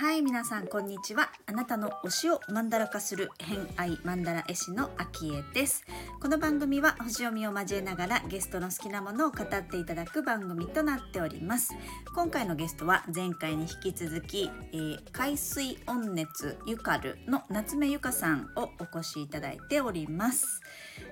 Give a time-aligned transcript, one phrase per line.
[0.00, 1.30] はい皆さんこんにちは。
[1.46, 5.84] あなたの推しをマンダラ化する偏愛マンダラ絵師のアキエです。
[6.20, 11.72] この番組は星読みを交えながらゲストの好きなものを語っていただく番組となっております。
[12.14, 20.60] 今回のゲストは前回に引き続き、えー、海水温熱ゆかるの夏目ゆかさんをお越しいただいております。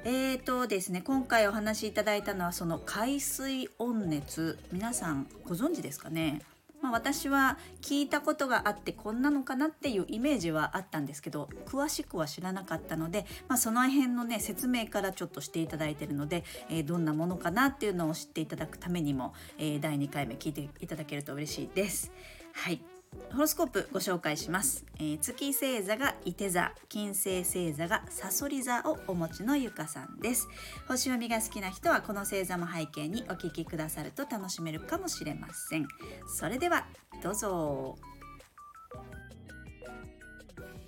[0.04, 6.42] えーとですね今回お話しいただいたのはその海水温熱皆さんご存知ですかね？
[6.88, 22.10] まあ、私は聞いたことがあってこんなのかなっていうイメージはあったんですけど詳しくは知らなかったので、まあ、その辺のね説明からちょっとしていただいてるので、えー、どんなものかなっていうのを知っていただくためにも、えー、第2回目聞いていただけると嬉しいです。
[22.52, 22.97] はい
[23.32, 30.48] ホロスコープご紹介します、えー、月星座が伊手座金星星座がさそり座をお持ちのゆかさんです。
[30.88, 35.86] 星読みが好きな人はこの星座も背景にお聞きくださると楽しめるかもしれません。
[36.26, 36.86] それでは
[37.22, 37.96] どうぞ。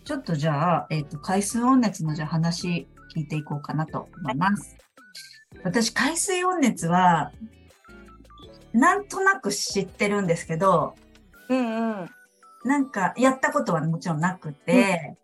[0.05, 4.77] ちょっとじゃあ、えっ、ー、と、海水温熱のじゃあ話聞いていこうかなと思います。
[5.55, 7.31] はい、私、海水温熱は、
[8.73, 10.97] なんとなく知ってるんですけど、
[11.51, 12.11] うんうん。
[12.65, 15.17] なんか、やったことはもちろんなくて、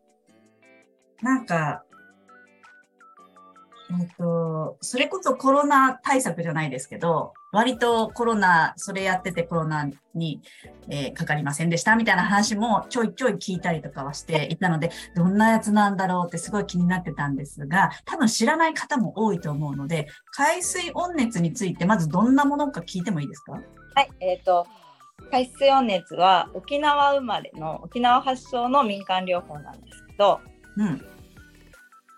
[1.23, 1.85] うん、なんか、
[3.89, 10.43] えっと、それこそコロナ対策じゃないですけど、割とコロナ、それやっててコロナに、
[10.89, 23.53] えー、かかりませんでしたみたいな話もちょいちょい聞いたりとかはしていたので、どんなやつなんだろうってすごい気になってたんですが、多分知らない方も多いと思うので、海水温熱についてまずどんなものか聞いてもいいですか？
[23.53, 23.61] は
[24.03, 24.67] い、えっ、ー、と、
[25.31, 30.41] 海水温熱は沖縄生まれの沖縄発祥の民間療法なんですけど、
[30.77, 31.05] うん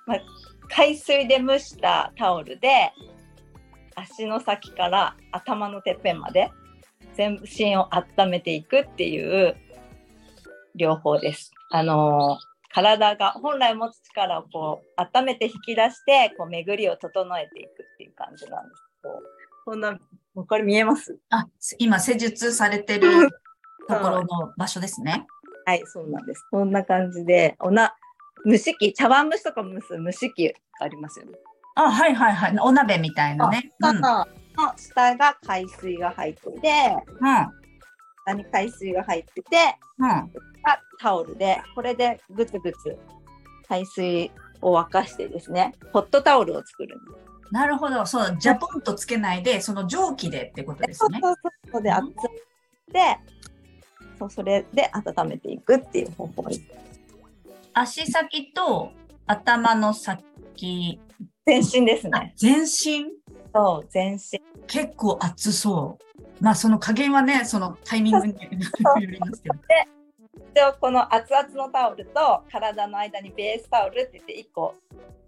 [0.06, 0.20] まあ、
[0.68, 2.92] 海水で蒸したタオルで
[3.94, 6.50] 足の先から頭のてっぺんまで
[7.14, 9.56] 全身を温めていくっていう
[10.78, 11.50] 療法です。
[11.70, 19.14] あのー、体が本来持つ力をこう温めて引き出してこう巡りを整えていくっていう感じなんですけど
[19.64, 19.98] こんな
[20.46, 21.18] これ見えます？
[21.30, 21.46] あ、
[21.78, 23.30] 今施術されてる
[23.88, 25.26] ところの場所ですね。
[25.64, 26.44] はい、そうなんです。
[26.50, 27.94] こんな感じで、おな、
[28.46, 31.32] 蒸し器、茶碗蒸しとか蒸す蒸し器ありますよね。
[31.74, 32.58] あ、はいはいはい。
[32.60, 33.70] お鍋みたいなね。
[33.80, 34.26] うん、の
[34.76, 36.60] 下が海水が入ってて、うん、
[38.24, 40.32] 下に海水が入ってて、うん、
[41.00, 42.98] タオルで、これでぐつぐつ
[43.68, 47.27] 海水を沸かしてですね、ホットタオルを作るんです。
[47.50, 48.04] なるほど。
[48.06, 51.18] そう、ジャポンとつけないで、その蒸気でってことですね。
[51.22, 52.04] そうそうそうで、熱
[52.92, 53.18] で、
[54.18, 56.62] そう、それで温めていくっていう方法です。
[57.72, 58.92] 足先と
[59.26, 61.00] 頭の先。
[61.46, 62.34] 全身ですね。
[62.36, 63.06] 全身？
[63.54, 64.42] そう、全身。
[64.66, 66.44] 結構熱そう。
[66.44, 69.54] まあ、その加減はね、そのタイミングによりますけど。
[69.54, 69.88] で、
[70.54, 74.74] 一応この熱々のタオルと体の間にベースタオルって言って1個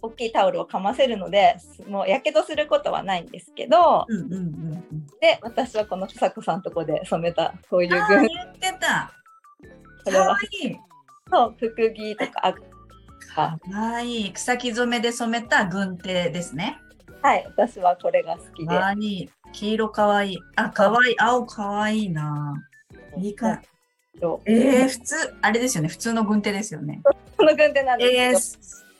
[0.02, 1.56] 大きいタオルをかませるので
[1.88, 9.12] もうやけどすることはないんですけど、うんうんうん、で私はこのさこさんとこで染めたこういう軍言ってた。
[10.04, 10.38] これは。
[11.30, 12.54] そう福木とか
[13.34, 14.32] かわいい。
[14.32, 16.78] 草木染めで染めた軍手ですね。
[17.22, 18.66] はい私はこれが好きで。
[18.66, 19.30] かわいい。
[19.52, 20.38] 黄色かわいい。
[20.56, 21.14] あかわいい。
[21.18, 22.54] 青かわいいな。
[23.18, 23.60] いいか
[24.44, 27.00] えー、普通あれですよね普通の軍手ですよね
[27.36, 28.90] この軍手なんですえー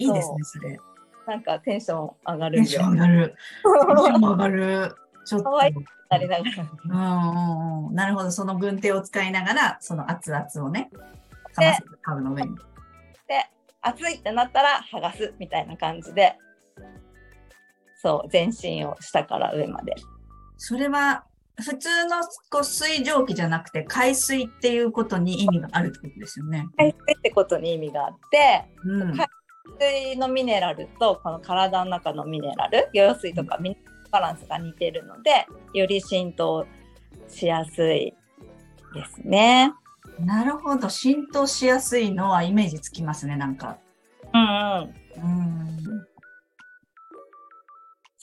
[0.00, 0.80] いいですね、それ。
[1.26, 3.28] なんかテンション上がるテンション上がる。
[3.28, 4.94] テンション上がる。
[5.26, 5.50] ちょっと。
[5.50, 6.52] 可愛くなりながら。
[6.84, 10.90] うんうん、なるほど、その軍手を使いながら、その熱々をね、
[11.54, 12.56] かませてカブの上に。
[12.56, 12.64] で、
[13.82, 16.38] 熱いってなったら剥がすみたいな感じで、
[18.02, 19.94] そう、全身を下から上まで。
[20.56, 21.24] それは、
[21.60, 26.68] 普通のこう水蒸気じゃなくて海水っていうことに意味があるってことですよね。
[26.76, 29.16] 海水ってことに意味があって、うん、
[29.78, 36.66] 水のミネラルとこの体の中のミネラル用水とかミネラルバランスが似てるのでより浸透
[37.28, 38.12] しやすい
[38.94, 39.72] ですね。
[40.18, 43.78] なるほど浸透しやすいのはイメージつきますねなんか。
[44.34, 45.90] うんうん。
[45.96, 46.09] うん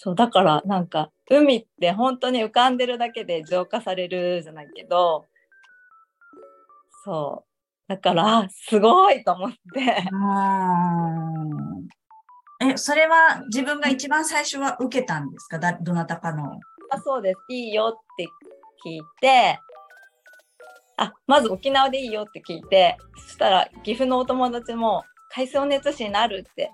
[0.08, 5.26] そうだからなんか海って本当に浮かんでるだけで浄化されるじゃないけど
[7.04, 9.58] そうだから、すごいと思って。
[12.62, 15.60] え、それは自分が一番最初は受けたんですか？
[15.60, 16.58] だどなたかの。
[16.90, 17.40] あそうです。
[17.50, 18.26] いいよって
[18.86, 19.60] 聞いて、
[20.98, 26.72] あ、まず沖縄でいいよって聞いて、そしたら岐阜のお友達も海藻熱師になるって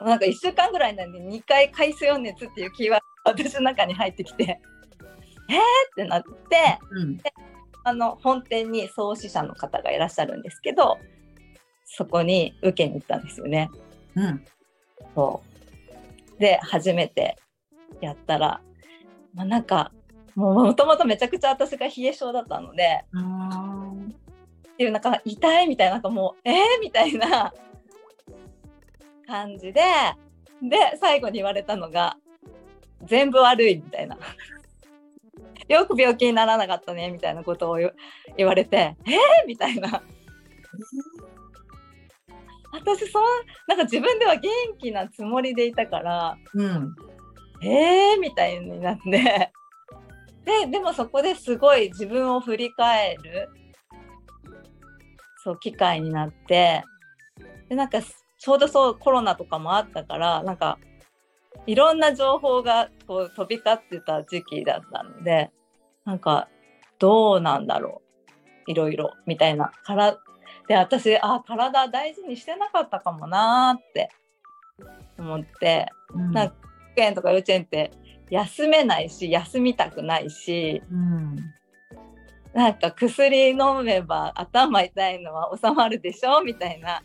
[0.00, 4.60] なんか1週間ぐらいなんで2回海水温熱っていうキーワードが私の中に入ってきて
[5.50, 5.56] えー？
[5.56, 5.60] っ
[5.96, 7.18] てなって、うん、
[7.84, 10.98] あの本店に創始者の方がいらっしゃるんですけど
[11.84, 13.70] そこに受けに行ったんですよね。
[14.14, 14.44] うん、
[15.14, 15.42] そ
[16.36, 16.40] う。
[16.40, 17.36] で初めて
[18.00, 18.60] やったら、
[19.34, 19.90] まあ、なんか
[20.34, 23.04] もともとめちゃくちゃ私が冷え性だったので
[24.72, 27.52] っていうなんか痛いみたいななんかもうえー、みたいな
[29.28, 29.82] 感じで
[30.62, 32.16] で最後に言われたのが
[33.04, 34.18] 全部悪いみたいな。
[35.68, 37.76] よく病気にならなかったねみたいなことを
[38.36, 40.02] 言われてえー、みたいな。
[42.72, 43.20] 私そ
[43.66, 46.94] なんか自分では元気なつもりでいたから、うん、
[47.62, 48.20] えー？
[48.20, 49.52] みたいになって。
[50.44, 53.50] ででもそこですごい自分を振り返る
[55.44, 56.82] そう機会になって
[57.68, 57.98] でなんか
[58.38, 60.78] ちょうどそうコロナとかもあったからなんか
[61.66, 65.50] いろんな情報がこう飛び交ってた時期だったので
[66.04, 66.48] なんか
[66.98, 68.02] どうなんだろ
[68.66, 70.18] ういろいろみたいなから
[70.68, 74.10] で私あ体大事にしてなかったかもなって
[75.18, 77.90] 思って、うん、なんか保育園とか幼稚園って
[78.30, 81.36] 休めないし休みたくないし、うん、
[82.54, 87.02] なんか薬飲めば頭痛いのは収まるでしょみたいな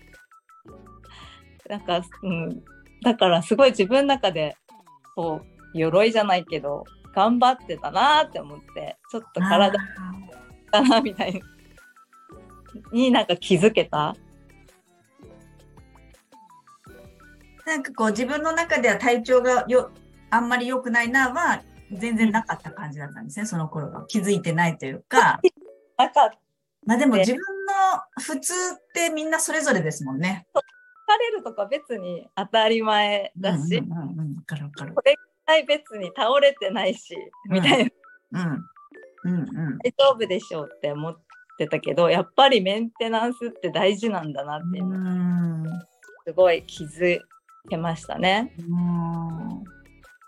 [1.73, 2.63] なんか、うん、
[3.01, 4.55] だからすごい自分の中で
[5.15, 6.83] こう鎧じゃないけど
[7.15, 9.75] 頑張ってたなって思ってちょっと体
[10.71, 11.41] だなみたい
[12.91, 14.15] になんか気づけた？
[17.65, 19.89] なんかこう自分の中では体調がよ
[20.29, 24.05] あんまり良くないなは全然なかった感じだったんですね、その頃は。
[24.07, 25.39] 気づいてないというか。
[25.97, 26.31] なか
[26.85, 27.43] まあでも自分の
[28.21, 28.57] 普通っ
[28.93, 30.45] てみんなそれぞれですもんね。
[31.07, 37.15] 疲れるとか別に当たり前だし、うんうんうんうん、かるこれぐらい別に倒れてないし、
[37.49, 37.91] みたい
[38.31, 38.45] な。
[38.45, 38.65] うん
[39.25, 41.17] うんうん、大丈夫でしょうって思っ
[41.57, 45.71] てたけどやっぱりメンテナンスって大事なんだなっていうの
[46.25, 47.19] すごい気づ
[47.69, 48.53] けましたね。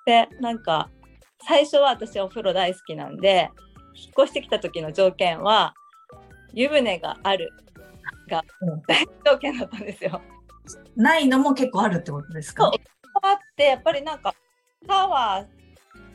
[0.05, 0.89] でなんか
[1.45, 3.49] 最初は私お風呂大好きなんで
[3.95, 5.73] 引っ越してきた時の条件は
[6.53, 7.51] 湯船がある
[8.29, 8.43] が
[8.87, 10.21] 大条件だったんですよ。
[10.95, 12.71] ないのも結構あるってことですか？
[13.21, 14.33] あってやっぱりなんか
[14.83, 15.45] シャワ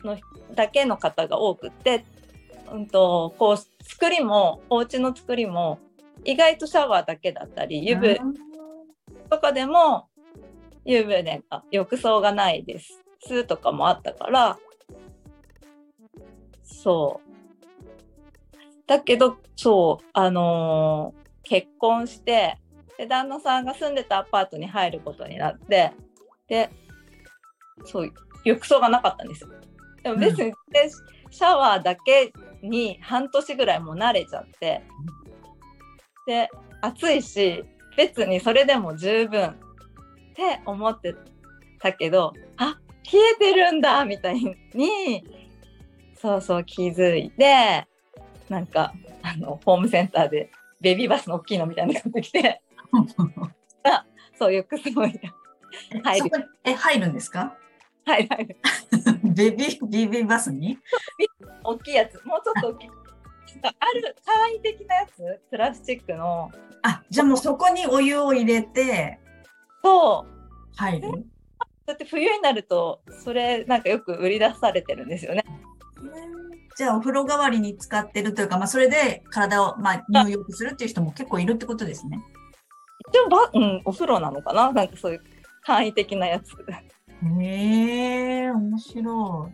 [0.03, 0.17] ーの
[0.55, 2.05] だけの方が多くて、
[2.71, 5.79] うんと、こう作りもお家の作りも
[6.23, 8.19] 意外とシャワーだけだったり湯船
[9.29, 10.07] とかでも
[10.85, 13.01] 湯船が浴槽がないです。
[13.23, 14.57] スとかもあったから
[16.63, 17.31] そう。
[18.87, 22.57] だけどそうあのー、結婚して
[23.01, 25.91] で旦那さんが住んでたアパートに入ることになって
[26.47, 26.69] で
[27.83, 28.13] そう
[28.43, 29.49] 浴槽がなかったんですよ。
[30.03, 30.53] でも別に、うん、
[31.31, 32.31] シャワーだけ
[32.61, 34.83] に半年ぐらいもう慣れちゃって
[36.27, 36.47] で
[36.81, 37.65] 暑いし
[37.97, 39.53] 別にそれでも十分っ
[40.35, 41.15] て思って
[41.79, 42.77] たけどあ
[43.11, 44.35] 冷えてるんだみたい
[44.75, 45.23] に
[46.21, 47.87] そうそう気づいて
[48.47, 48.93] なんか
[49.23, 52.61] あのホームセンターでベビーバスの大きいのみたいなの買ってきて
[54.37, 55.19] そういう靴も入る。
[56.63, 57.55] え入るんですか？
[58.05, 58.55] はいはい。
[59.23, 60.77] ベビーベビーバスに？
[61.63, 62.15] 大きいやつ。
[62.25, 62.89] もうちょっと大きい。
[63.63, 65.41] ある簡易的なやつ？
[65.49, 66.51] プラスチックの。
[66.81, 69.19] あじゃあもうそこにお湯を入れて。
[69.83, 70.75] そう。
[70.75, 71.25] 入る？
[71.85, 75.43] だって冬になるとそれなんかよく売り出されてるんですよね。
[76.77, 82.23] じゃあお風呂代わりに使ってるというか、まあ、それで体を、まあ、入浴するっていう人も結構いるってことですね。
[83.11, 84.71] 一応ば、うん、お風呂なのかな？
[84.71, 85.21] なんかそういう
[85.63, 86.53] 簡易的なやつ。
[86.53, 89.53] へえー、面白い。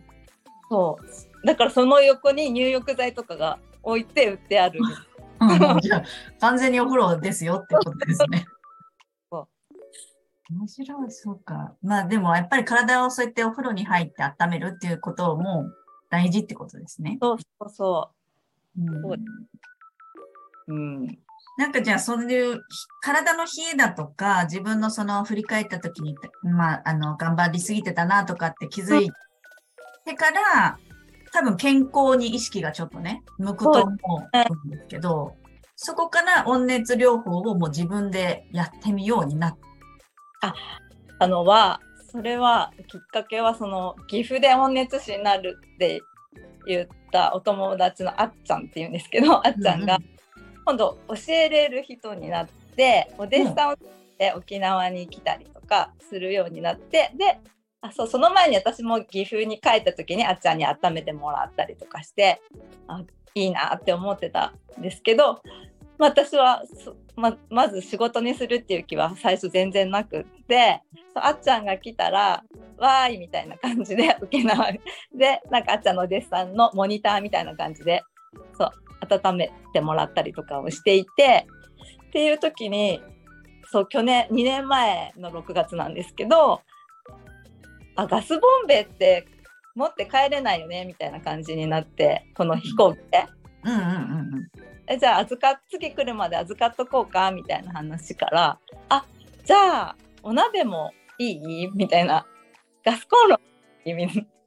[0.70, 0.98] そ
[1.42, 4.80] うだからその横に入浴剤とかが置いて売ってある。
[5.80, 6.02] じゃあ
[6.40, 8.46] 完全にお風呂ですよってことですね。
[10.50, 11.74] 面白い、そうか。
[11.82, 15.66] まあでもやっぱり体をそうやってお風呂に入って温めるっていうことも
[16.08, 17.18] 大事ってことですね。
[17.20, 18.10] そうそうそ
[18.78, 18.82] う。
[18.82, 21.00] うん。
[21.00, 21.18] うん、
[21.58, 22.62] なんかじゃあそういう
[23.02, 29.10] 体の冷えだとか自分のその振り返った時に、まあ、あの頑張りすぎてたなとかって気づい
[30.06, 30.78] てから、
[31.32, 35.34] 多分健康に意識がちょっとね向くと思うんですけど、
[35.74, 39.58] そこから温熱療法をもう自分でやってみようになっ
[40.42, 40.54] あ
[41.18, 41.80] あのは
[42.12, 46.00] それはきっかけはその岐阜で温熱師になるって
[46.68, 49.98] 言ったお友達のあっちゃんっていうんですけどあっちゃんが
[50.68, 53.76] 今度教えれる人になってお弟子さんを
[54.18, 57.40] で沖縄に来たりとかするようになってで
[57.80, 62.42] あそうその前に私も岐阜に帰った時にあっちゃんに温めてもらったりとかして
[62.86, 63.02] あ
[63.34, 65.40] いいなって思ってたんですけど
[65.96, 66.62] 私は
[67.16, 70.82] ままず仕事にするっていう気は最初全然なくって
[71.14, 72.44] あっちゃんが来たら
[72.76, 74.70] 「わーい」みたいな感じで沖縄
[75.14, 78.02] でなんかあっちゃんのお弟子さんのモニターみたいな感じで
[78.58, 81.46] そう温めてもらったりとかをしていて
[82.08, 83.02] っていう時に
[83.70, 86.62] そう去年2年前の6月なんですけど
[87.96, 89.26] あガスボンベって
[89.74, 93.26] 持って帰れないよねみたいな感じになってこの飛行機で。
[93.64, 93.90] うんうんうんう
[94.40, 94.48] ん。
[94.86, 99.04] えじゃあ預か次来るまで預かっとこうかみたいな話からあ
[99.44, 101.32] じゃあお鍋もい
[101.64, 101.68] い？
[101.74, 102.24] みたいな。
[102.84, 103.38] ガスコンロ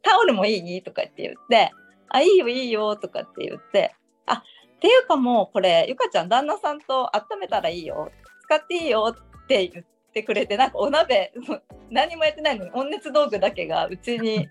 [0.02, 0.82] タオルもいい？
[0.82, 1.72] とかって言って
[2.10, 3.94] あいいよいいよとかって言って
[4.32, 4.44] あ
[4.78, 8.12] っていうかもうこれゆかちゃん旦那さんと温めたらいいよ。
[8.46, 11.32] 使っていいよって言ってくれてなんかお鍋
[11.90, 14.48] 何もやってないのに温熱道具だけがうちに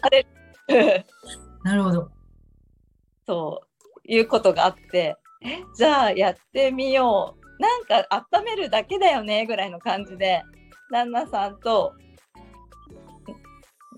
[0.00, 0.26] あれ。
[1.64, 2.10] なるほど。
[3.26, 3.62] そ
[4.06, 7.42] ういうことがあってえじゃあやってみよう。
[7.62, 10.42] なんか温めるだけだよねぐらいの感じで
[10.90, 11.92] 旦那さんと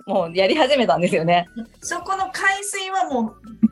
[0.06, 1.46] もうやり始めたんですよね。
[1.80, 3.63] そこの海水はもう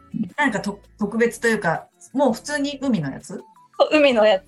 [0.42, 3.40] なんか特別というかもう普通に海のやつ？
[3.92, 4.46] 海のやつ。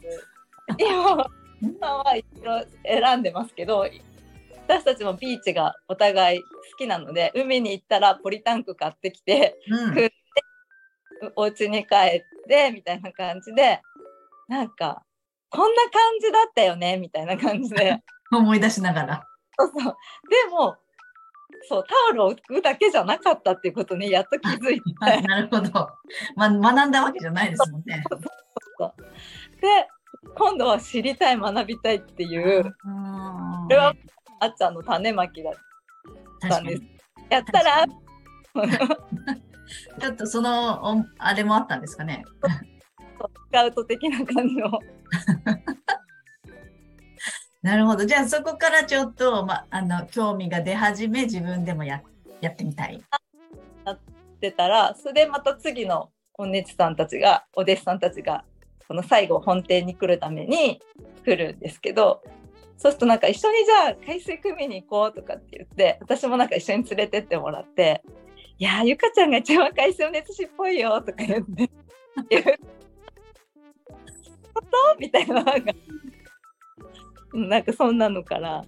[0.76, 1.24] 今
[1.62, 3.86] 今はいろいろ選んでますけど
[4.66, 6.46] 私たちもビーチがお互い好
[6.76, 10.14] きなので海に行ったらポリタンク買ってきて、うん、食って
[11.36, 13.80] お家に帰ってみたいな感じで
[14.48, 15.04] なんか
[15.48, 18.02] こんな感じだったよねみたいな感じで。
[18.34, 19.24] 思い出しながら。
[19.56, 19.96] そうそう。
[20.28, 20.76] でも
[21.68, 25.22] そうタオルを置くだけじゃなかったっていうことにやっと気づいて。
[25.22, 25.88] なるほど、
[26.36, 28.02] ま学んだわけじゃないですもんね。
[29.60, 29.88] で
[30.34, 32.70] 今度は知りたい学びたいっていうこ
[33.68, 33.94] れは
[34.40, 35.52] あっちゃんの種まきだっ
[36.48, 36.82] たんです。
[37.30, 37.86] やったら
[40.00, 42.24] ちょっとそのあれもあったんですかね。
[43.48, 44.70] スカウト的な感じの。
[47.64, 48.04] なるほど。
[48.04, 52.02] じゃあそこからちょっと、ま、あの興味が出始め自分でもや
[52.42, 53.02] やってみたい。
[53.86, 53.98] やっ
[54.38, 58.44] てたらそれでまた次のお熱さんたちがお弟子さんたちが
[58.86, 60.82] この最後本店に来るために
[61.24, 62.22] 来るんですけど
[62.76, 68.02] そうするとなんか一緒にじゃあ海水汲みに行こうとかって言って私もなんか一緒に連れてってもらって
[68.58, 71.70] 「いやゆかちゃんが一番海藻熱しっぽいよ」とか言って
[74.52, 74.96] 「本当?
[75.00, 75.72] 」みたいななんか
[77.34, 78.64] なんかそんなのから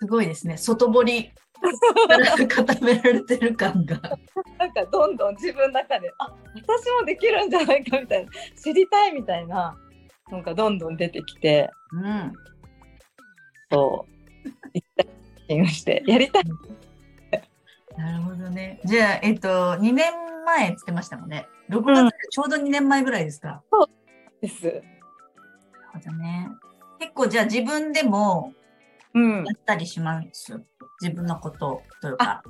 [0.00, 1.30] すごいですね外堀
[2.48, 4.00] 固められてる感が
[4.58, 8.30] なんかどんどん自分の中であ私もできるんじゃないかみたいな
[8.62, 9.76] 知りたいみたいな
[10.30, 12.32] なんかどんどん出てきて、うん、
[13.72, 14.84] そう一
[15.48, 16.44] 体してやりたい
[17.96, 18.80] なるほどね。
[18.84, 20.12] じゃあ、えっと、2年
[20.44, 21.48] 前って言ってましたもんね。
[21.68, 23.60] 6月、ちょうど2年前ぐらいですか？
[23.72, 23.88] そう
[24.40, 24.66] です。
[24.66, 24.82] なる
[25.94, 26.48] ほどね。
[26.98, 28.52] 結構、じゃあ自分でも、
[29.14, 30.66] やったりします、うん、
[31.00, 32.42] 自分のことというか。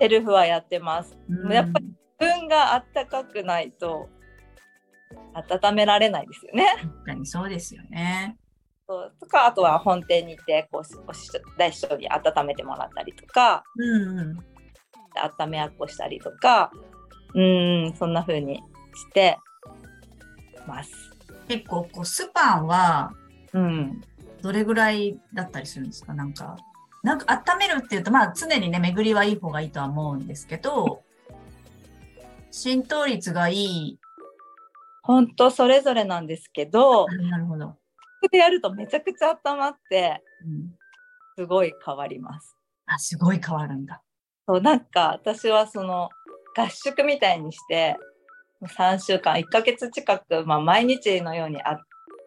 [0.00, 1.16] セルフはやってます。
[1.28, 1.86] うん、やっぱり
[2.20, 4.08] 自分があったかくないと、
[5.34, 6.66] 温められないですよね。
[6.80, 8.36] 確かにそうですよね。
[8.88, 14.38] そうとかあとは本店に行ってこうおし大将に温めてもらったりとか、うんうん、
[15.40, 16.70] 温めあっこしたりとか
[17.34, 19.38] うんそんな風にして
[20.66, 20.90] ます。
[21.48, 23.12] 結構こうスパンは、
[23.54, 24.02] うん、
[24.40, 26.14] どれぐらいだったりするんですか？
[26.14, 26.56] なんか。
[27.02, 31.02] なんか温めるっていうとまあ常にね巡りはいい方がいいとは思うんですけど
[32.52, 33.98] 浸透率がいい。
[35.02, 37.74] 本当それぞれなんですけどなるほど。
[38.30, 40.74] でやるとめちゃくちゃ温まって、うん、
[41.36, 42.56] すごい変わります。
[42.86, 44.00] あすごい変わるんだ。
[44.46, 46.08] そうなんか私はその
[46.56, 47.96] 合宿みたいにして
[48.62, 51.58] 3週間1ヶ月近く、まあ、毎日のように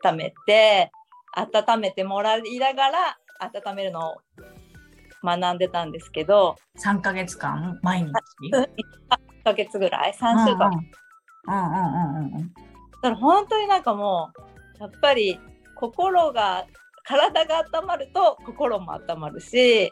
[0.04, 0.92] 温めて
[1.36, 4.16] 温めてもらいながら温めるのを
[5.24, 8.12] 学んでたんですけど3ヶ月間毎日
[8.52, 8.68] ?1
[9.44, 10.70] ヶ月ぐらい？3週間。
[11.48, 12.54] うんうんうんうんうん。
[12.54, 14.32] だから本当になんかも
[14.80, 15.40] うやっぱり
[15.76, 16.66] 心が
[17.04, 19.92] 体が温まると心も温まるし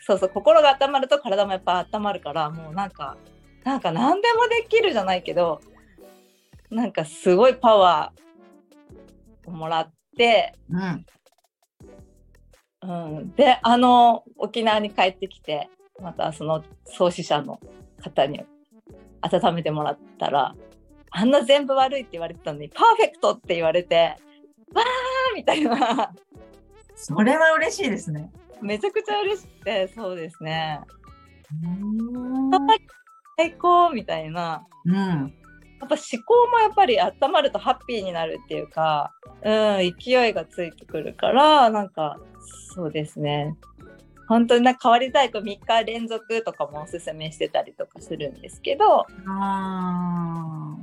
[0.00, 3.16] そうそう心が温まると体もやっぱ温まるからもうなんか
[3.64, 5.60] なんか何でもできるじゃないけど
[6.70, 8.27] なんかすごいパワー
[9.48, 11.06] をもらって、うん
[12.80, 15.68] うん、であの沖縄に帰ってきて
[16.00, 17.60] またその創始者の
[18.02, 18.40] 方に
[19.20, 20.54] 温めてもらったら
[21.10, 24.16] あんな全部悪いって言われてたのにパーフェクトって言われて
[24.74, 24.84] わ
[25.34, 26.12] みたいな。
[26.94, 28.30] それは嬉しいですね。
[28.60, 30.80] めちゃくちゃ嬉しくて、そうですね。
[31.64, 32.50] うん
[33.38, 34.66] 最高みたいな。
[34.84, 35.32] うん。
[35.80, 42.18] やっぱ思考もやっぱり温まるとハッピーになるっていうか、うん、勢いがついてくるから、なんか、
[42.74, 43.56] そうですね。
[44.28, 50.76] 本当にな変わりたい子3日連続とかもおすすめしてたりとかするんですけど、あ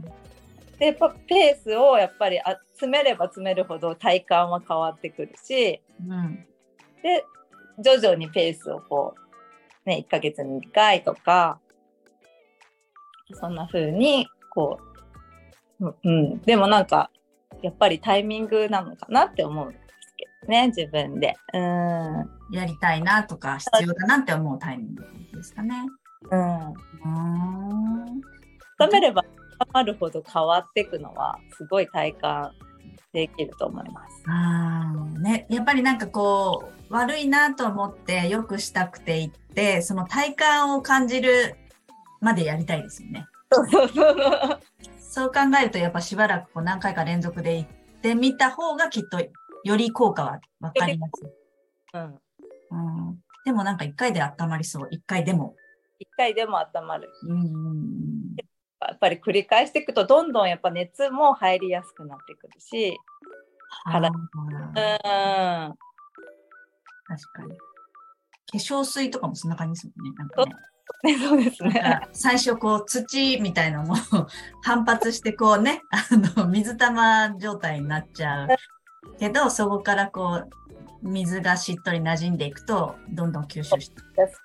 [0.80, 6.46] で、やっぱペースをやっぱりあ詰めれば詰めるほど体感は変わってくるし、ーうん。
[7.04, 7.24] で、
[7.80, 9.14] 徐々にペースをこ
[9.86, 11.60] う、ね、1ヶ月に1回とか、
[13.34, 14.85] そんな風に、こう、
[16.04, 17.10] うんうん、でもなんか、
[17.62, 21.34] やっぱりタイミングなのかなって思うんですけどね、自分で。
[21.54, 22.56] うん。
[22.56, 25.75] やりたいなとか、必要だなって思うタイミングですかね。
[26.32, 26.68] うん。
[26.68, 28.22] うん。
[29.01, 29.24] れば
[29.60, 32.51] 温まるほど変わっていくのは、すごい体感
[33.13, 34.24] できると思います。
[34.27, 41.56] あーね、やっぱりなんかこう、悪いなと思って良くしたくていって、その体感を感じる
[42.22, 43.25] までやりたいですよね。
[43.51, 44.60] そうそうそう。
[45.15, 47.69] そう考えると、やっぱしばらくこう何回か連続で行っ
[48.01, 49.17] てみた方がきっと
[49.63, 51.24] より効果はわかります。
[51.93, 52.19] うん。
[53.07, 54.89] うん、でもなんか一回で温まりそう。
[54.91, 55.55] 一回でも。
[56.00, 57.10] 一回でも温まる。
[57.29, 58.36] うん
[58.81, 62.98] やっぱり繰り返していくと、どんどんやっぱ熱も入りやすくなってくるし、
[63.86, 64.17] 体うん。
[64.74, 65.77] 確
[67.31, 67.57] かに。
[68.51, 70.15] 化粧水とかもそんな感じですもんね。
[70.17, 70.51] なんかね。
[71.04, 71.72] ね、そうですね。
[71.80, 73.96] か最初こう土みたいなのも
[74.63, 76.06] 反発してこうね、あ
[76.38, 78.48] の水玉状態になっちゃう
[79.20, 80.50] けど、そこからこう
[81.08, 83.96] 水がしっとり馴染んでいくと、どんどん吸収して。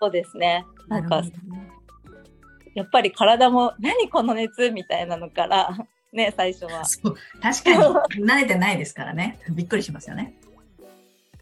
[0.00, 0.66] そうですね。
[0.88, 1.32] なんかね
[2.74, 5.76] やっぱり体も、何この熱みたいなのから、
[6.12, 6.82] ね、最初は。
[7.42, 9.38] 確かに慣れてないですからね。
[9.50, 10.34] びっくりしますよね。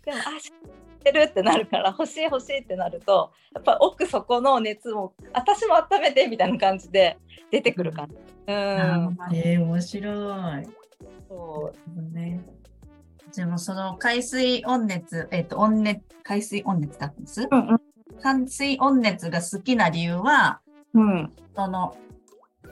[0.04, 0.52] でも、あ、知
[0.98, 7.16] ってるってなるから、欲しい欲しいってなると、やっぱ奥底の熱も、私も温めてみたいな感じで
[7.50, 8.14] 出てくる感じ。
[8.48, 9.16] うん。
[9.32, 10.68] えー、面白い。
[11.28, 12.14] そう。
[12.14, 12.44] ね。
[13.36, 17.46] でもその海水温熱、えっ、と、温熱、海水温熱だったんです？
[17.50, 17.78] うんうん。
[18.20, 20.60] 海水温熱が好きな理由は、
[20.94, 21.32] うん。
[21.54, 21.96] その、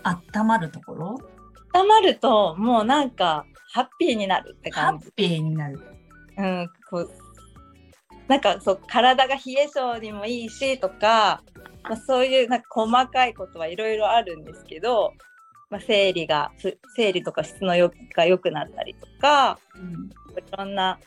[0.02, 1.18] 温まるところ？
[1.74, 5.08] 温まると、もうなんか、ハッピーになるってハ感じ。
[5.08, 5.80] ッピーになる。
[6.38, 7.10] うん、こう
[8.28, 11.42] なんかそう体が冷え性にもいいしとか、
[11.84, 15.12] まあ、そういうなんか細かいことはいろいろあるんですけど、
[15.70, 20.98] まあ、生理がふ生理とか質のよが良くなったりとかうんいろんな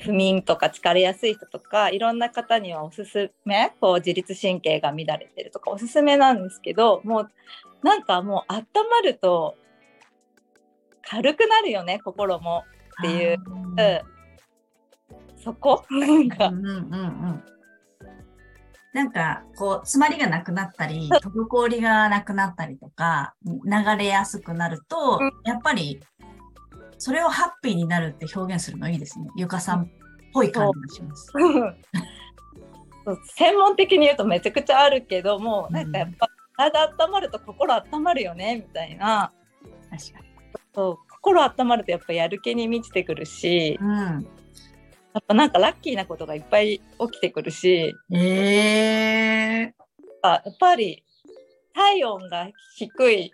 [0.00, 7.30] 不眠とか疲れやすい人とかいろんな方にはおすすめこう自律神経が乱れてるとかおすすめなんですけどもう
[7.82, 9.56] なんかもう温まると
[11.08, 12.64] 軽くなるよね心も。
[13.00, 13.38] っていう
[15.42, 15.84] そこ？
[15.90, 17.42] なんか、うんうんうんうん。
[18.92, 23.62] なんか、こう、詰まりがなくなったり、滞りがなくなったりとか、流
[23.98, 26.00] れやすくなるとうん、やっぱり、
[26.98, 29.28] それをハッピーになるって表現するのいいですね。
[29.36, 29.88] ゆかさんっ
[30.32, 31.32] ぽい感じがします。
[33.34, 39.32] 専門的に言うとめちゃくちゃあるけどもなんかやっぱ体温まると心温まるよねみたいな
[39.90, 40.26] 確かに。
[40.72, 44.28] そう心温まるとやっぱやる気に満ちてくるしうん。
[45.14, 46.82] やっぱなんかラッキーなことがいっぱい起
[47.18, 49.74] きてくるしええ
[50.22, 51.04] あやっぱり
[51.74, 53.32] 体温が低い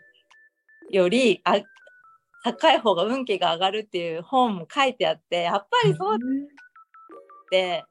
[0.91, 1.61] よりあ
[2.45, 6.19] 高い方が運気が上がるっていう本も書いてあってやっぱりそうっ
[7.51, 7.85] て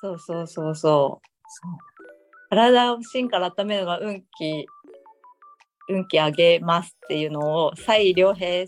[0.00, 1.88] そうそうそうそうそう。
[2.50, 4.66] 体を芯から温めるのが運気
[5.88, 8.66] 運気上げますっていうのを蔡良平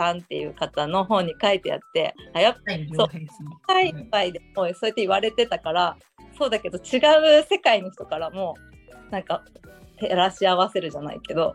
[0.00, 2.56] さんっていう方の本に書いてあってあやっ。
[2.66, 3.44] はい、そうでもそ
[4.64, 4.66] う。
[4.66, 5.96] やって言われてたから
[6.38, 6.96] そうだけど違
[7.40, 8.54] う世界の人からも
[9.10, 9.44] なんか
[9.98, 11.54] 照らし合わせるじゃないけど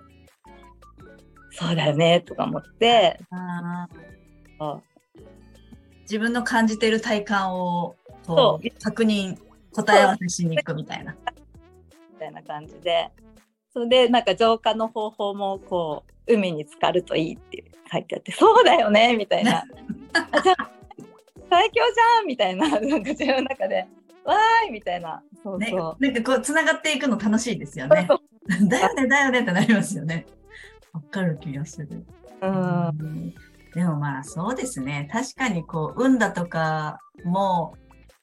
[1.49, 3.19] そうだよねとか思って。
[6.03, 7.95] 自分の感じてる体感を
[8.27, 8.83] こそう。
[8.83, 9.37] 確認、
[9.73, 11.15] 答え合わせしに行くみたいな。
[12.13, 13.09] みたいな感じで
[13.75, 19.65] それでなんか浄化の方法もこう海に浸かるといいって書いてあってそうだよねみたいな。
[20.13, 20.71] あじゃあ
[21.49, 23.85] 最強じゃんみたいななんか自分の中で。
[24.23, 25.21] わーいみたいな。
[25.43, 28.07] そうね、そなんかこう、つながっていくの楽しいですよう、ね。
[28.67, 30.25] だよね、だよねってなりますよね。
[30.93, 32.05] わかる気がする。
[32.41, 32.87] うん。
[32.87, 33.33] うん。
[33.75, 35.07] でもまあそうですね。
[35.11, 37.75] 確かにこう、運だとかも、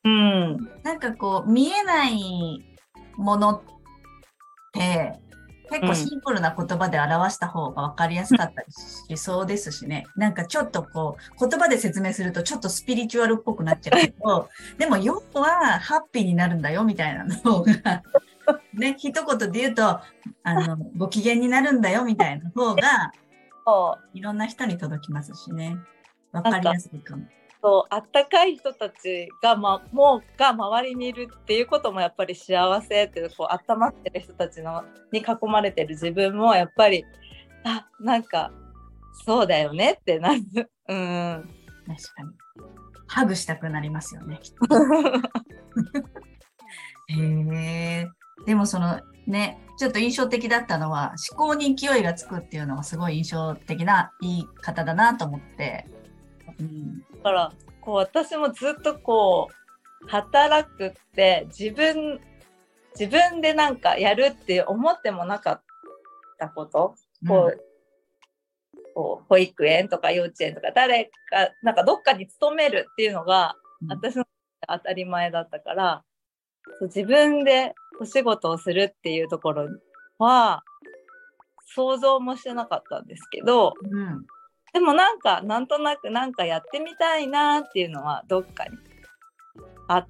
[0.02, 0.68] うん。
[0.82, 2.64] なんかこう、見えない
[3.16, 3.62] ものっ
[4.72, 5.20] て、
[5.70, 10.06] 結構シンプルな言葉で表した方が分かりやすかったりしそうですしね。
[10.16, 14.48] なんかちょっとこう、言葉で説明するとちょっとスピリチュアルっぽくなっちゃうけど、
[14.78, 18.02] でも要はハッピーになるんだよみたいなの方が、
[18.74, 20.00] ね、 一言で言うと、
[20.42, 23.12] あの、ご機嫌になるんだよみたいな方が、
[24.14, 25.78] いろんな人に届きますしね。
[26.32, 27.24] 分かりやすいかも。
[27.62, 37.04] そうあったかい人たちが、ま、もうが周りにいるっていうこともやっぱり幸せっていうこう温まってる人たちのに囲まれてる自分もやっぱり
[37.64, 38.50] あなんか
[39.24, 40.40] そうだよねってなる。
[40.88, 41.48] うん、
[41.86, 42.30] 確かに。
[43.06, 44.40] ハグしたくなりますよね。
[47.08, 48.08] へえ。
[48.46, 55.86] でもそのね、ちょっと印象的だったのは思考に勢いがつくっていうのがすごい印象的な言い方だなと思って。
[56.58, 62.20] うん、だからこう私もずっとこう働くって自分
[62.98, 65.62] 自分でなんかやるって思ってもなかっ
[66.38, 67.72] たこと、うん、こう
[68.94, 73.56] こう保育園とか幼稚園とか誰かなんかどっかに勤めるっていうのが
[73.88, 74.24] 私の
[74.68, 76.04] 当たり前だったから、
[76.78, 79.68] そう自分でお仕事をするっていうところ
[80.18, 80.62] は
[81.74, 84.26] 想像もしてなかったんですけど、うん、
[84.72, 88.70] でもなんかなんとなくなんかやってみたいなっていうのはどっかに
[89.88, 90.06] あっ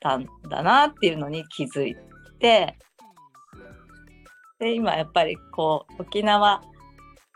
[0.00, 1.96] たんだなっていうのに気づい
[2.38, 2.76] て。
[4.58, 6.62] で今やっぱりこう沖縄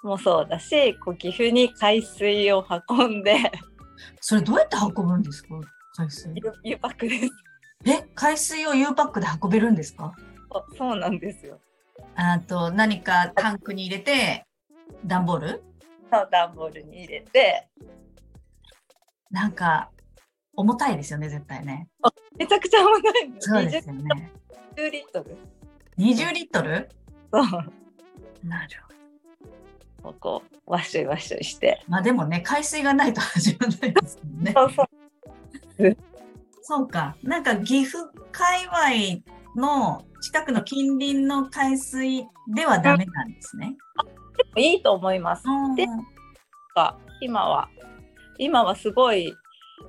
[0.04, 3.36] もそうだしこう岐阜に海水を運んで。
[4.20, 5.48] それどうやって運ぶんですか？
[5.96, 6.32] 海水。
[6.62, 7.28] U パックです。
[7.84, 10.14] え海水を U パックで運べるんですか？
[10.78, 11.58] そうなんですよ。
[12.14, 14.46] あと何かタンクに入れて
[15.04, 15.48] 段ボール？
[15.48, 15.58] の
[16.10, 17.68] 段ボールに入れて。
[19.30, 19.90] なんか
[20.54, 21.88] 重たいですよね絶対ね。
[22.38, 23.32] めちゃくちゃ重たい。
[23.38, 24.32] そうですよね。
[24.76, 25.36] 20リットル。
[25.98, 26.88] 20リットル？
[27.32, 27.42] そう。
[28.46, 28.68] なる
[30.02, 30.18] ほど。
[30.20, 31.82] こうワッシュワッシュして。
[31.88, 34.52] まあでもね海水がないと始まらないですもんね。
[34.54, 34.86] そうそう。
[36.62, 37.16] そうか。
[37.22, 39.22] なんか岐阜界隈
[39.56, 43.76] の近くの近隣の海水ではダメなんですね。
[44.56, 45.44] いいと思います。
[45.76, 45.86] で
[47.20, 47.68] 今は
[48.38, 49.32] 今はすごい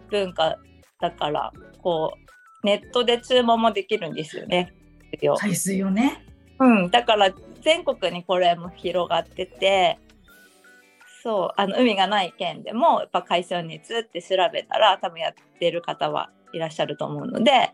[0.10, 0.58] 文化
[1.02, 4.74] だからこうネットで注文もできるんですよね。
[5.40, 6.24] 海水をね。
[6.60, 10.00] うん、だから全国にこれも広がってて
[11.22, 17.72] そうあの海がない県でもやっぱ海水熱って調べたら多分やってる方はいらっしゃると思うので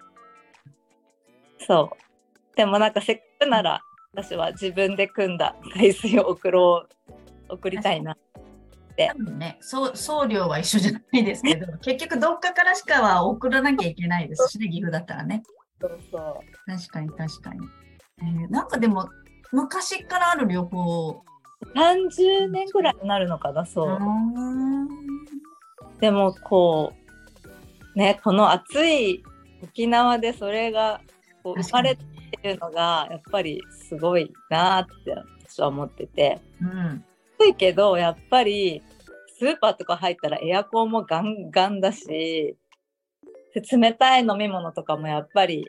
[1.59, 3.81] そうでもなんかせっかくなら
[4.15, 6.85] 私は自分で組んだ海水を送ろ
[7.49, 8.17] う送りたいなっ
[8.95, 9.07] て。
[9.07, 15.41] 多分ね送送料は一緒じゃないですけど 結局どっかからしかは送らなきゃいけないですしね岐阜だったらね。
[15.81, 17.67] そうそう確かに確かに。
[18.19, 19.09] えー、なんかでも
[19.51, 21.25] 昔からある旅行
[21.75, 23.99] 30年ぐらいになるのかなそう。
[25.99, 26.93] でもこ
[27.95, 29.23] うねこの暑い
[29.63, 31.01] 沖縄でそれが
[31.41, 32.12] こう生まれて
[32.43, 35.15] るのがやっぱりすごいなって
[35.45, 37.03] 私は思ってて、うん、
[37.39, 38.81] 暑いけどやっぱり
[39.39, 42.55] スーパーとか入ったらエアコンもガンガンだし
[43.71, 45.67] 冷たい飲み物とかもやっぱり、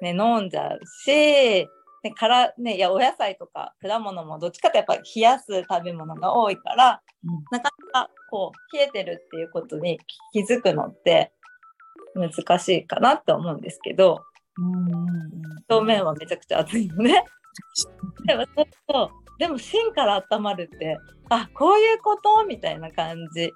[0.00, 1.68] ね、飲んじゃうし
[2.06, 9.98] ね、からね、いやお野菜とか果物もどっちかとやっぱ冷やす食べ物が多いから、うん、なかなかこう冷えてるっていうことに
[10.32, 11.32] 気づくのって
[12.14, 14.20] 難しいかなと思うんですけど、
[15.68, 17.24] 表面はめちゃくちゃ熱いのね。
[18.26, 18.44] でも
[18.88, 20.98] そうでも芯から温まるって
[21.30, 22.44] あこういうこと？
[22.46, 23.52] みたいな感じ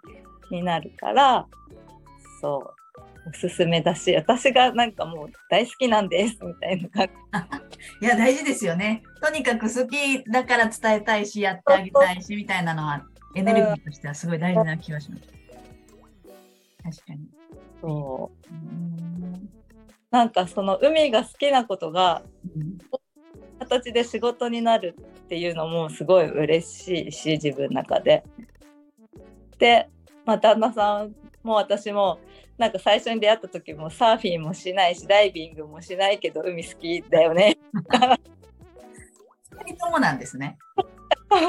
[0.51, 1.47] になるから
[2.41, 2.75] そう。
[3.29, 7.13] おすすめだし私がなんかもう大好きなんですみたいな感じ。
[8.07, 9.03] いや大事ですよね。
[9.23, 13.05] とにかく好きだから伝えたいしやってあげたいしみたいなのは
[13.37, 15.23] エネルギーとしてはすごい大事な気がします。
[16.83, 17.29] 確かに。
[17.83, 18.55] そう。
[18.55, 19.00] うん
[20.11, 22.23] なんかその海が好きなことが、
[23.61, 28.25] 形で仕事になるっていうのもすごい嬉しいし自分の中で。
[29.59, 29.89] で、
[30.25, 32.19] まあ、旦那さんも私も
[32.59, 37.59] なんか最初に出会った時もサーフィンもしないしダイビングもしないけど海好きだよね。
[37.75, 38.19] 2
[39.67, 40.59] 人ともなんですね。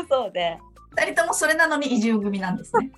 [0.10, 0.60] そうで。
[0.96, 2.92] 2人ともそれなのに移住組なんですね。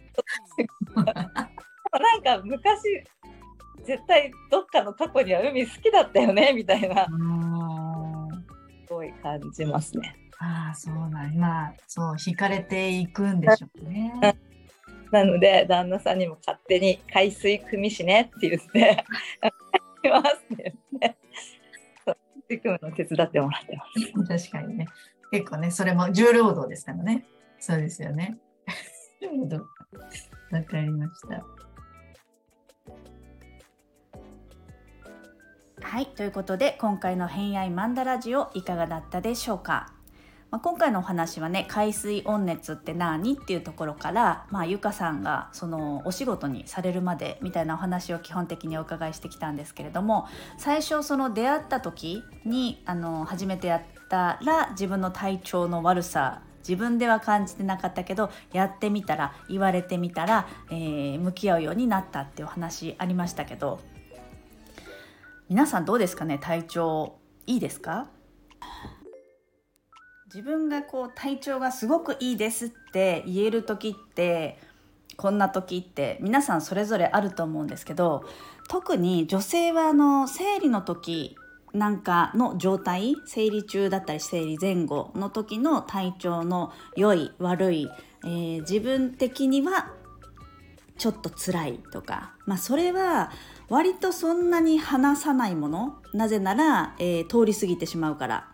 [0.95, 3.03] なんか昔
[3.85, 10.15] 絶対どっかの過去には海好きだったよねみたいなすごい感じますね。
[10.39, 14.35] ああそうなんまあそう惹かれていくんでしょうね。
[15.11, 19.05] なので旦那さんにも勝手に海水汲みしねって言って
[20.09, 20.73] 「ますね。
[22.57, 24.49] 組むの手伝ってもらってます。
[24.49, 24.87] 確かにね。
[25.31, 27.25] 結構ね、それも重労働ですからね。
[27.59, 28.37] そうですよね。
[30.51, 31.43] わかりました。
[35.83, 39.91] はいということで今回の「偏愛マンダラジオ」いかがだったでしょうか、
[40.49, 63.79] まあ、今回のお話はね海水温熱って何っていうところから、まあ、ゆかさんがそのお仕事にされるまでみたいなお話を基本的にお伺いしてきたんですけれども最初その出会った時にあの初めてやったら自分の体調の悪さ自分では感じてなかったけどやってみたら言われてみたら、えー、向き合うようになったっていうお話ありましたけど
[65.53, 66.39] 皆さんどうですかね？
[66.39, 68.07] 体調いいですか？
[70.25, 74.57] 自分がこう体調がすごくいいですって言える時って
[75.15, 78.25] こんな時って皆さんそれぞれあると思うんですけど
[78.67, 81.35] 特に女性はあの生理の時
[81.71, 87.89] なんかの状態生理中だったり生理前後の時の体調の良い悪い、
[88.23, 89.91] えー、自分的には
[90.95, 93.31] ちょっと辛いとか、まあ、それは
[93.69, 98.47] 割とそんなに話さないものなぜなら、えー、通り過ぎてしまうから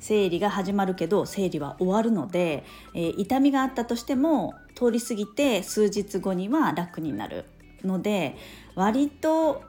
[0.00, 7.46] 生理が始まるけど生理は終わるので、えー、痛みがあったとしても通り過ぎて数日後には楽になる
[7.84, 8.36] ので
[8.74, 9.62] 割と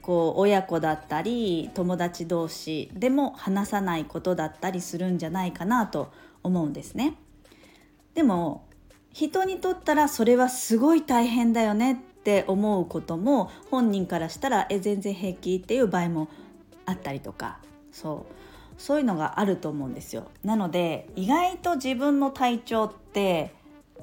[0.00, 7.16] こう親子だったり友達同士でも話さないことだったりするんじゃないかなと思うんですね。
[8.14, 8.66] でも
[9.12, 16.28] 人にとったらそれはすごい大変だよねって思うことも本人からしたらえ全然平気っていう場合も
[16.86, 17.58] あったりとか
[17.90, 20.30] そうそういうのがあると思うんですよ。
[20.44, 23.52] なので意外と自分の体調って、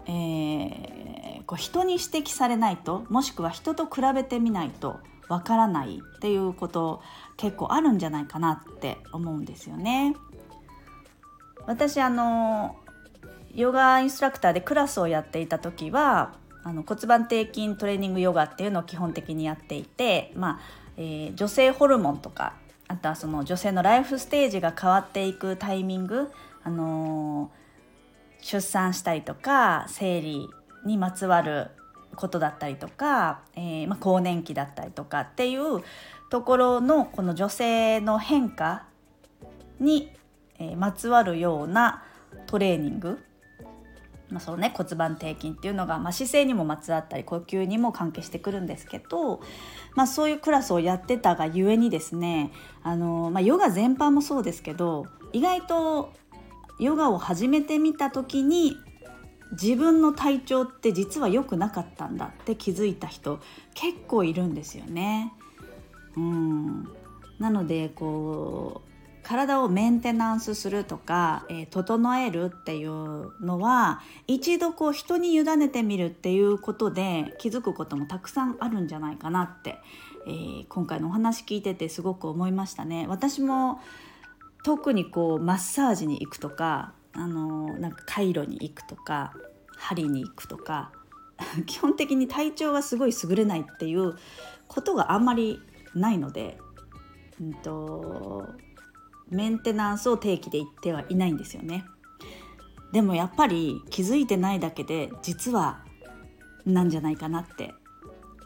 [0.06, 7.02] えー、こう人に指摘されないともしくは人と比べてみないとわからないっていうこと
[7.38, 10.14] 結構あるんじゃないかなって思うんですよね。
[11.68, 12.76] 私あの
[13.54, 20.60] ヨガインストラクターでクラスをやっていた時はあの骨盤底筋トレーニングヨガっていうのを基本的にやっていて、まあ
[20.98, 22.54] えー、女性ホルモンとか
[22.88, 26.30] あとはその女性のライフステージが変わっていくタイミング、
[26.64, 30.50] あのー、出産したりとか生理
[30.86, 31.68] にまつわる
[32.16, 35.84] ことだったりとか、えー、まあ、更年期だったりとかっていう
[36.30, 38.84] ところのこの女性の変化
[39.80, 40.12] に、
[40.76, 42.04] まつわるような
[42.48, 43.24] トレーニング、
[44.30, 49.42] まあ、そのね骨盤底筋っていうのが、まあ、姿勢にもまつわったり呼吸にも関係してくるんですけど、
[49.96, 52.52] まあ、そういうクラスをやってたがゆえにですね
[52.84, 56.14] あの、まあ、ヨガ全般もそうですけど意外と
[56.80, 58.78] ヨガを始めてみた時に
[59.52, 63.40] 自分の体調って実は良くなかったんだって気づいた人
[63.74, 65.34] 結構いるんですよね。
[66.16, 66.88] うん
[67.40, 68.89] なのでこう
[69.30, 79.78] 体をメンテナンスするとか、えー、整えるっていうのは一度こう人に委ねてみるっていうことで気づくこともたくさんあるんじゃないかなって、
[80.26, 83.06] えー、今回のお話聞いててすごく思いましたね。
[83.08, 83.80] 私も
[84.64, 89.34] 特にこうマッサージに行くとかあのなんかカイロに行くとか
[89.78, 90.92] 針に行くとか
[91.68, 94.16] 基本的に体調がすごい優れないっていう
[94.68, 95.62] ことがあんまり
[95.94, 96.58] ないので、
[97.40, 98.48] うんと、
[99.30, 101.86] メンテナンスを定期で言ってはいないんですよね。
[102.92, 105.84] でもやっぱり気づいてないだけで実は
[106.66, 107.74] なんじゃないかなって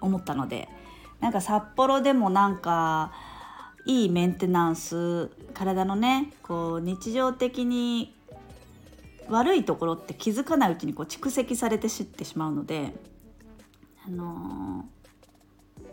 [0.02, 0.67] 思ったので
[1.22, 3.13] なんか札幌でもなんか
[3.86, 8.13] いいメンテナンス体のねこう日常的に
[9.30, 12.93] 悪いところって気づかないうちにこう蓄積されて知ってしまうので、
[14.06, 15.84] あのー、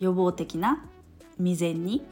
[0.00, 0.84] 予防的な
[1.36, 2.06] 未然に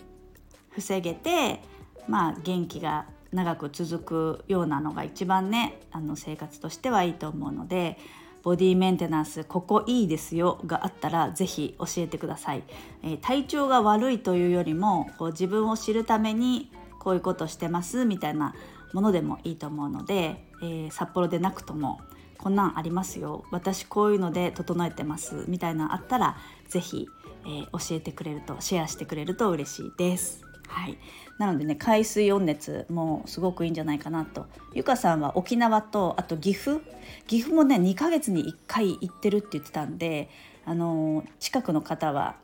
[0.71, 1.61] 防げて、
[2.09, 7.99] まあ、元気が長く続くようなのが一番ねあの生活としてはいいと思うので
[8.43, 12.63] ボディメンテナンスここいいですよがあったら是非教えてください、
[13.03, 18.55] えー、体調が悪いというよりもこう自分を知るためにこういうことしてますみたいな
[18.93, 22.01] ものでもいいと思うので、えー、札幌でなくとも
[22.39, 26.37] こんなんありますよ私こういうので整えてますみたいなのあったら
[26.69, 27.09] 是非、
[27.45, 30.46] えー、教えてくれるとシェアしてくれると嬉しいです。
[30.67, 30.99] はい、
[31.39, 34.47] なのでね海水温熱もすごくいいんじゃないかなと。
[34.75, 36.81] ゆかさんは沖縄とあと岐阜？
[37.27, 40.29] 岐阜もね2ヶ月に1回行ってるって言ってたんで
[40.65, 42.37] あの近くの方は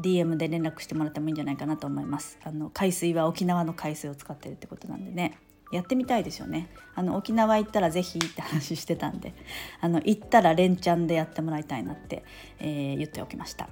[0.00, 2.38] DM で連絡してもらってもいいんじゃないかなと思います。
[2.44, 5.38] あの海水は沖縄の海水を使ってるってことなんでね。
[5.72, 6.68] やってみたいですよね。
[6.94, 9.34] あの沖縄行ったら是非って話してたんで。
[9.80, 12.22] あの行ったら連チャンでやってもらいたいなって、
[12.60, 13.68] えー、言っておきました。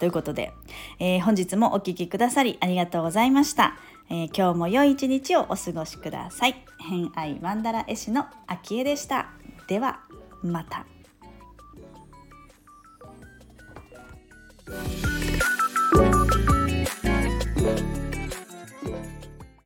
[0.00, 0.52] ということで、
[0.98, 3.76] えー、本日もお聴きくださりありがとうございました。
[4.08, 6.64] えー、今日も良い一日をお過ごしください。
[6.80, 9.28] 偏愛マンダラ絵師の秋江でした。
[9.68, 10.00] では
[10.42, 10.86] また。